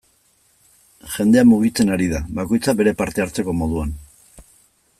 Jendea 1.15 1.43
mugitzen 1.49 1.93
ari 1.97 2.09
da, 2.13 2.21
bakoitza 2.39 2.75
bere 2.81 2.95
parte 3.03 3.25
hartzeko 3.27 3.55
moduan. 3.61 3.93